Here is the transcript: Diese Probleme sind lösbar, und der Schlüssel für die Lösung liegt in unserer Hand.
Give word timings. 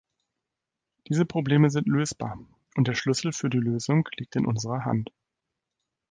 Diese 1.07 1.27
Probleme 1.27 1.69
sind 1.69 1.87
lösbar, 1.87 2.39
und 2.75 2.87
der 2.87 2.95
Schlüssel 2.95 3.33
für 3.33 3.51
die 3.51 3.59
Lösung 3.59 4.09
liegt 4.17 4.35
in 4.35 4.47
unserer 4.47 4.83
Hand. 4.83 5.11